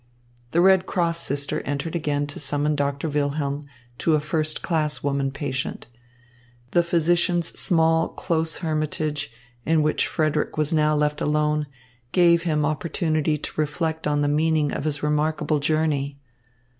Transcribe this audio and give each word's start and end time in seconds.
The 0.49 0.61
Red 0.61 0.87
Cross 0.87 1.19
sister 1.19 1.61
entered 1.61 1.95
again 1.95 2.25
to 2.25 2.39
summon 2.39 2.75
Doctor 2.75 3.07
Wilhelm 3.07 3.65
to 3.99 4.15
a 4.15 4.19
first 4.19 4.63
class 4.63 5.03
woman 5.03 5.29
patient. 5.29 5.85
The 6.71 6.81
physician's 6.81 7.49
small, 7.59 8.09
close 8.09 8.55
hermitage, 8.65 9.29
in 9.63 9.83
which 9.83 10.07
Frederick 10.07 10.57
was 10.57 10.73
now 10.73 10.95
left 10.95 11.21
alone, 11.21 11.67
gave 12.13 12.41
him 12.41 12.65
opportunity 12.65 13.37
to 13.37 13.61
reflect 13.61 14.07
upon 14.07 14.21
the 14.21 14.27
meaning 14.27 14.71
of 14.71 14.85
his 14.85 15.03
remarkable 15.03 15.59
journey. 15.59 16.19